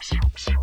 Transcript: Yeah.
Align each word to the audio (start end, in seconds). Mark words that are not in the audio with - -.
Yeah. 0.00 0.57